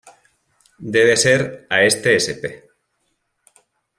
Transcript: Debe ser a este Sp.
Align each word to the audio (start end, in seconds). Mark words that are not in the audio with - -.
Debe 0.95 1.15
ser 1.15 1.67
a 1.69 1.83
este 1.83 2.15
Sp. 2.25 2.43